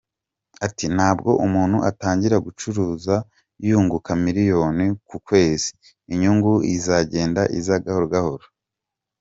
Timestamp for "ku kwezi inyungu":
5.07-6.51